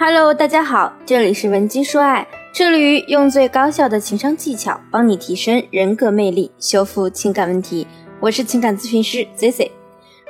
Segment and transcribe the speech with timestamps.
[0.00, 7.84] Hello，大家好，这里是文姬说爱，致力于用最高效的情商技巧帮你提升人格魅力，修复情感问题。
[8.20, 9.72] 我是情感咨询师 C C。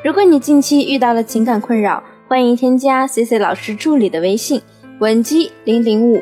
[0.03, 4.63] 如果你近期遇到了情感困扰，欢迎添加 C C 老师助理的微信
[5.01, 6.19] 文姬零零五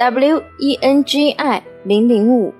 [0.00, 2.52] W E N G I 零零五。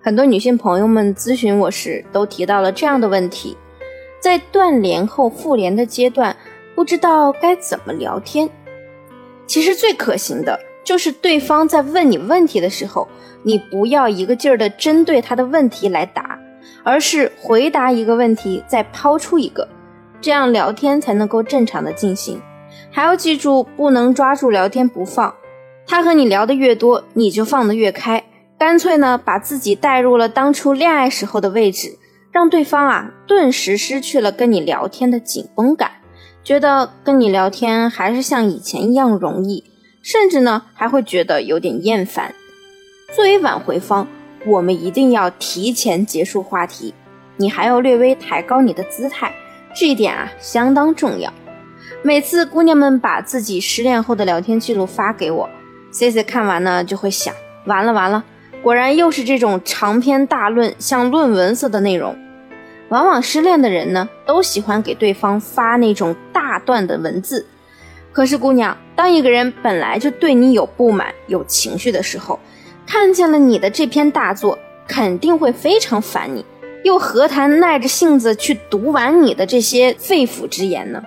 [0.00, 3.54] 很多女性朋友们咨询我时，都提到了这样的问题：
[4.18, 6.34] 在断联后复联的阶段，
[6.74, 8.48] 不知道该怎么聊天。
[9.46, 13.08] 其实最可行的就是对方在问你问题的时候，
[13.42, 16.38] 你不要一个劲儿的针对他的问题来答，
[16.82, 19.68] 而是回答一个问题再抛出一个，
[20.20, 22.40] 这样聊天才能够正常的进行。
[22.90, 25.34] 还要记住，不能抓住聊天不放。
[25.86, 28.24] 他和你聊的越多，你就放得越开。
[28.58, 31.98] 干脆呢，把自己带入了当初恋爱时候的位置，
[32.32, 35.90] 让对方啊顿时失去了跟你聊天的紧绷感，
[36.44, 39.64] 觉得跟你聊天还是像以前一样容易，
[40.02, 42.34] 甚至呢还会觉得有点厌烦。
[43.16, 44.06] 作为挽回方，
[44.44, 46.92] 我们一定要提前结束话题，
[47.38, 49.32] 你还要略微抬高你的姿态，
[49.74, 51.32] 这一点啊相当重要。
[52.02, 55.48] 每次姑娘们把自己失恋后的聊天记录发给我
[55.92, 58.22] ，C C 看完呢就会想：完了完了。
[58.62, 62.14] 果然又是这种长篇大论，像论文似的内容。
[62.90, 67.46] 往往失恋的人呢，都喜欢给对方发那种大段的文字。
[68.12, 72.38] 可是姑娘，当一个人本来就对你有不满、有情绪的时候，
[72.86, 76.44] 看见了你的这篇大作，肯定会非常烦你，
[76.84, 81.02] 又何谈耐着性子去读完你的这些肺腑之言呢？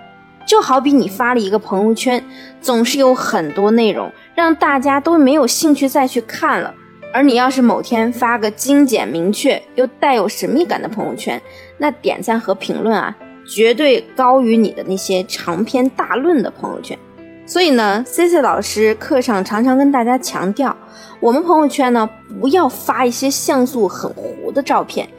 [0.45, 2.23] 就好比你发了一个朋友圈，
[2.61, 6.73] 总是有很多内容，让大家都没有兴趣再去看了。
[7.17, 11.41] 而你要是某天发个精简明确又带有神秘感的朋友圈，
[11.79, 16.95] 那点赞和评论啊，绝对高于你的那些长篇大论的朋友圈。
[17.43, 20.77] 所以呢，C C 老师课上常常跟大家强调，
[21.19, 22.07] 我们朋友圈呢
[22.39, 25.09] 不要发一些像素很糊的照片，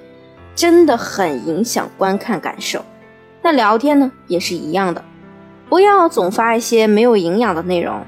[0.55, 2.85] 真的很影响观看感受。
[3.43, 5.03] 那聊天呢也是一样的，
[5.69, 8.07] 不要总发一些没有营养的内容。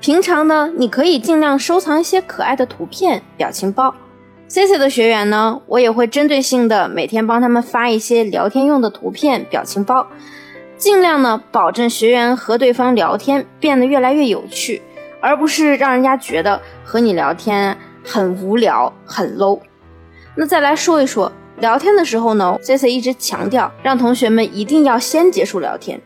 [0.00, 3.94] 平常呢，你可以尽量收藏一些可爱的图片、表情包。
[4.46, 10.06] C C 的学员呢，我也会针对性的每天帮他们发一些聊天用的图片、表情包，
[10.76, 14.80] 尽量呢保证学员和对方聊天变得越来越有趣，
[15.20, 19.58] 而不是让人家觉得和你聊天很无聊、很 low。
[20.36, 26.00] 那再来说一说聊天的时候呢，C C 一直强调让同学们一定要先结束聊天。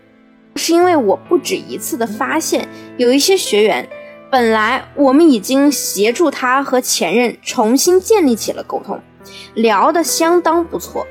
[0.57, 3.89] 是因为我不止一次的发现，有一些学员，
[4.31, 9.01] 本来我们已经协助他和前任重新建立起了沟通，
[9.55, 11.07] 聊得相当不错。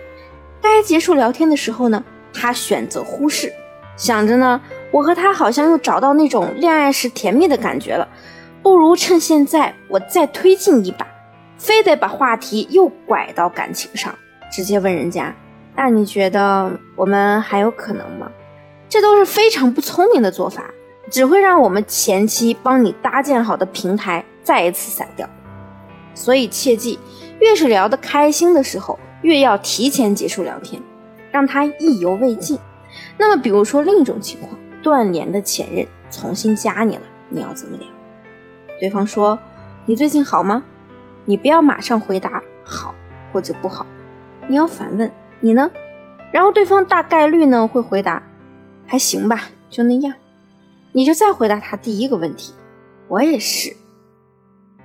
[0.62, 2.03] 该结束聊天的时候呢，
[2.34, 3.51] 他选择忽视，
[3.97, 8.07] 想着呢，我和他好像又找到那种恋爱时甜蜜的感觉了，
[8.62, 11.07] 不如趁现在我再推进一把，
[11.57, 14.13] 非得把话题又拐到感情上，
[14.51, 15.35] 直接问人家，
[15.75, 18.31] 那你觉得我们还有可能吗？
[18.91, 20.69] 这都是非常不聪明的做法，
[21.09, 25.29] 只会让我们前期帮你搭建好的平台再一次散掉。
[26.13, 27.00] 所以切记，
[27.40, 30.81] 越是聊得开心的时候，越要提前结束聊天，
[31.31, 32.59] 让他意犹未尽。
[33.18, 37.88] 那么，比如说另一种情况，断联的前任重新加你了，你要怎么聊？
[38.78, 39.40] 对方说
[39.88, 40.62] ：“你最近好吗？”
[41.24, 42.94] 你不要马上回答好
[43.31, 43.85] 或者不好，
[44.50, 45.09] 你要反问
[45.40, 45.72] ：“你呢？”
[46.34, 48.22] 然后对方大概率呢会回答。
[48.91, 50.13] 还行吧，就那样。
[50.91, 52.53] 你就再回答他第一个问题，
[53.07, 53.74] 我也是。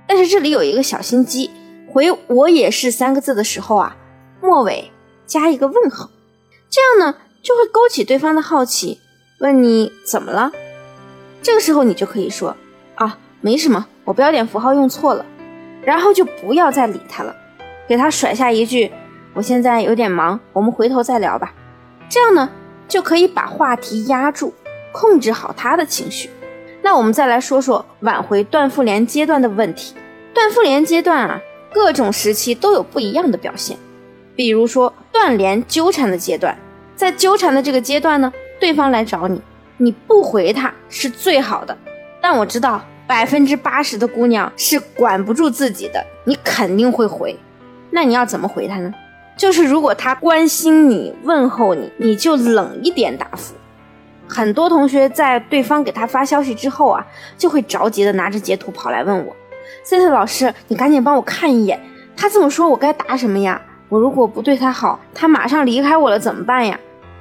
[0.07, 1.51] 但是这里有一个小心机，
[1.91, 3.97] 回“我也是”三个字的时候啊，
[4.41, 4.93] 末尾
[5.25, 6.09] 加一个问号，
[6.69, 9.01] 这样呢就会勾起对方的好奇，
[9.41, 10.53] 问你怎么了。
[11.41, 12.55] 这个时候你就可以说
[12.95, 15.25] 啊，没什么，我标点符号用错了。
[15.83, 17.35] 然后就不要再理他了，
[17.89, 18.89] 给他甩下一句
[19.35, 21.53] ：“我现在有点忙，我们回头再聊吧。”
[22.07, 22.49] 这样呢。
[22.87, 24.53] 就可以把话题压住，
[24.91, 26.29] 控制好他的情绪。
[26.81, 29.93] 那我们再来说说挽回断复联阶段的问题。
[30.33, 31.41] 断复联阶段啊，
[31.73, 33.75] 各种时期都有不一样的表现。
[34.35, 36.55] 比如说断联纠缠的阶段，
[36.95, 39.41] 在纠缠的这个阶段呢，对方来找你，
[39.77, 41.75] 你不回他是最好的。
[42.21, 47.35] 但我知道百分之八十的姑娘是管不住自己的，你肯定会回。
[47.89, 48.93] 那你要怎么回他呢？
[49.37, 53.53] 就是如果他关心你、问候你，你就冷一点答复。
[54.27, 57.05] 很多同学在对方给他发消息之后啊，
[57.37, 59.35] 就会着急的拿着截图跑来问我
[59.85, 61.79] ：“C C 老师，你赶紧帮我看一眼，
[62.17, 63.61] 他这么说，我该答什么呀？
[63.87, 66.77] 我如果不对他好，他马上离开我了怎么办呀？”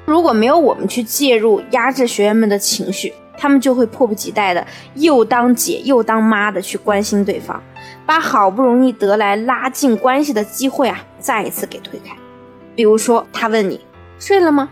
[0.07, 7.63] 如果没有我们去介入压制学员们的情绪，他们就会迫不及待的又当姐又当妈的去关心对方，
[8.07, 12.17] 把好不容易得来拉近关系的机会啊，再一次给推开。
[12.77, 13.85] 比如说，他问你
[14.19, 14.71] 睡了吗？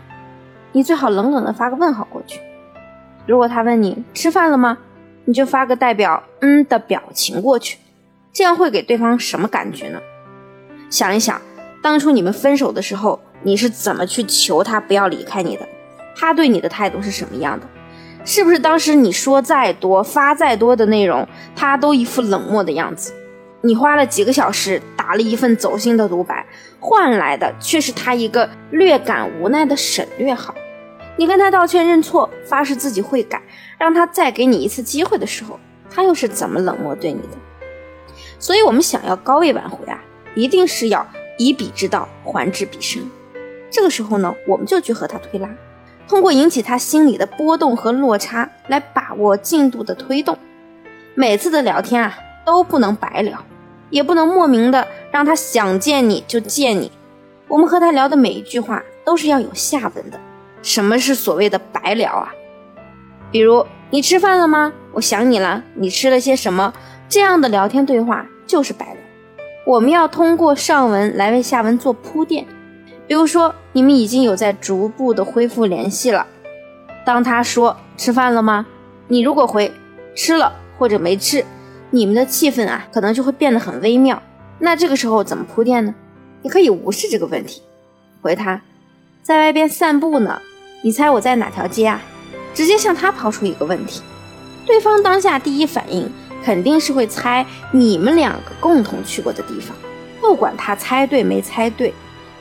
[0.71, 2.39] 你最好冷冷的发个问号过去。
[3.27, 4.77] 如果他问你吃饭了吗？
[5.25, 7.77] 你就发个代表嗯的表情过去。
[8.31, 9.99] 这样会给对方什么感觉呢？
[10.89, 11.41] 想一想，
[11.81, 15.67] 当初你们分手的时候，你是怎么去求他不要离开你的？
[16.15, 17.67] 他对你的态度是什么样的？
[18.23, 23.13] 是不是当时你说再多、发再多的内容，他都一副冷漠的样子？
[23.65, 26.45] 你花了几个小时打了一份走心的独白，
[26.79, 30.53] 换来的却是他一个略感无奈的省略号。
[31.17, 33.41] 你跟他道歉认错，发誓自己会改，
[33.79, 35.59] 让他再给你一次机会的时候，
[35.89, 37.37] 他又是怎么冷漠对你的？
[38.37, 39.99] 所以，我们想要高位挽回啊，
[40.35, 41.07] 一定是要
[41.39, 43.09] 以彼之道还治彼身。
[43.71, 45.49] 这个时候呢，我们就去和他推拉，
[46.07, 50.37] 通过引起他心里的波动和落差来把握进度的推动。
[51.15, 52.15] 每次的聊天啊，
[52.45, 53.43] 都不能白聊，
[53.89, 56.91] 也不能莫名的让他想见你就见你。
[57.47, 60.19] 我们和他聊的每一句话都是要有下文的。
[60.61, 62.33] 什么是所谓的白聊啊？
[63.31, 64.73] 比如你吃饭了吗？
[64.93, 65.63] 我想你了。
[65.75, 66.73] 你吃了些什么？
[67.07, 68.97] 这样的聊天对话就是白聊。
[69.65, 72.45] 我们要通过上文来为下文做铺垫。
[73.07, 76.25] 比如说，你们已经有在逐步的恢复联系了。
[77.05, 78.65] 当他说吃饭了吗？
[79.07, 79.71] 你如果回
[80.15, 81.45] 吃了或者没吃，
[81.95, 84.21] 你们的气氛啊可能就会变得很微妙。
[84.59, 85.95] 那这个时候怎么铺垫呢？
[86.41, 87.61] 你可以无视这个问题，
[88.21, 88.61] 回他，
[89.23, 90.41] 在外边散步呢。
[90.83, 92.01] 你猜我在哪条街啊？
[92.53, 94.01] 直接向他抛出一个问题，
[94.65, 96.11] 对方当下第一反应
[96.43, 99.73] 肯定是会猜你们两个共同去过的地方。
[100.19, 101.93] 不管他猜对没猜对，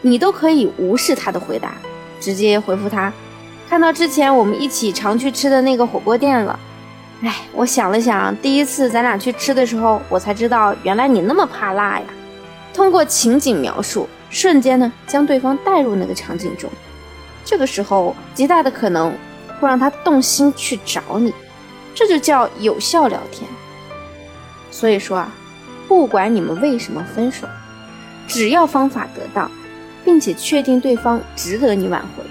[0.02, 1.76] 你都可以无视他的回答，
[2.20, 3.12] 直接回复他：
[3.70, 6.58] 看到之前我们一起常去吃的那个火锅店了。
[7.25, 12.05] 哎，我想了想，第一次咱俩去吃的时候，我才知道原来你那么怕辣呀。
[12.75, 16.69] 通过情景描述，瞬间呢将对方带入那个场景中。
[17.43, 19.11] 这个时候，极大的可能
[19.59, 21.32] 会让他动心去找你，
[21.94, 23.49] 这就叫有效聊天。
[24.71, 25.32] 所以说啊，
[25.88, 27.47] 不管你们为什么分手，
[28.29, 29.50] 只要方法得当，
[30.05, 32.24] 并且确定对方值得你挽回，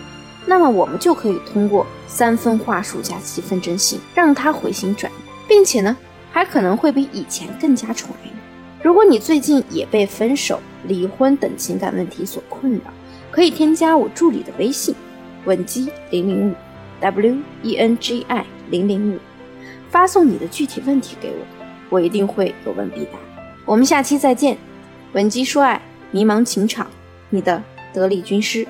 [0.45, 5.15] 那么我们就可以通过三分话术加七分真心，让他回心转意，
[5.47, 5.95] 并且呢，
[6.31, 8.31] 还可能会比以前更加宠爱你。
[8.81, 12.81] 如果你最近也被分手、离婚等情感问题所困扰，
[13.31, 14.93] 可以添加我助理的微信，
[15.45, 16.53] 文姬零零五
[16.99, 19.19] ，W E N G I 零零五，
[19.89, 21.45] 发送你的具体问题给我，
[21.89, 23.11] 我一定会有问必答。
[23.65, 24.57] 我们下期再见，
[25.13, 25.81] 文姬说爱，
[26.11, 26.87] 迷茫情场，
[27.29, 27.63] 你的
[27.93, 28.67] 得力军师。